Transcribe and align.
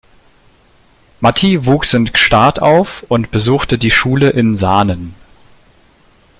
Matti 1.19 1.67
wuchs 1.67 1.93
in 1.93 2.05
Gstaad 2.05 2.57
auf 2.57 3.05
und 3.07 3.29
besuchte 3.29 3.77
die 3.77 3.91
Schule 3.91 4.31
in 4.31 4.55
Saanen. 4.57 5.13